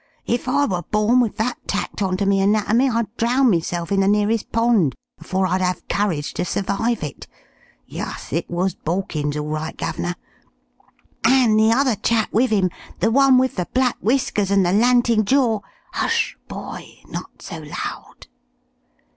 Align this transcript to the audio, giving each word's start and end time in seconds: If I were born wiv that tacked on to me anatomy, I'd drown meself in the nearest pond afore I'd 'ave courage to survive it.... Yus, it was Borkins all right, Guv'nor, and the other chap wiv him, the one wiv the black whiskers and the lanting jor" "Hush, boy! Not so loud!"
If 0.25 0.47
I 0.47 0.65
were 0.65 0.81
born 0.81 1.19
wiv 1.19 1.35
that 1.35 1.59
tacked 1.67 2.01
on 2.01 2.17
to 2.17 2.25
me 2.25 2.39
anatomy, 2.41 2.89
I'd 2.89 3.15
drown 3.17 3.51
meself 3.51 3.91
in 3.91 3.99
the 3.99 4.07
nearest 4.07 4.51
pond 4.51 4.95
afore 5.19 5.45
I'd 5.45 5.61
'ave 5.61 5.81
courage 5.89 6.33
to 6.33 6.43
survive 6.43 7.03
it.... 7.03 7.27
Yus, 7.85 8.33
it 8.33 8.49
was 8.49 8.73
Borkins 8.73 9.37
all 9.37 9.49
right, 9.49 9.77
Guv'nor, 9.77 10.15
and 11.23 11.59
the 11.59 11.71
other 11.71 11.93
chap 11.93 12.29
wiv 12.33 12.49
him, 12.49 12.71
the 12.99 13.11
one 13.11 13.37
wiv 13.37 13.55
the 13.55 13.67
black 13.75 13.97
whiskers 14.01 14.49
and 14.49 14.65
the 14.65 14.73
lanting 14.73 15.23
jor" 15.23 15.61
"Hush, 15.93 16.35
boy! 16.49 16.97
Not 17.07 17.43
so 17.43 17.59
loud!" 17.59 18.25